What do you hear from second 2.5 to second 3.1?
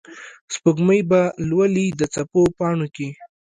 پاڼو کې